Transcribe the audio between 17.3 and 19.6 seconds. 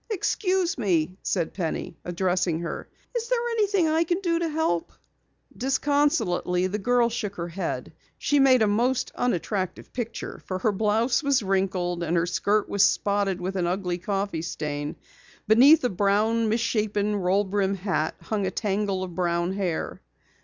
brim hat hung a tangle of brown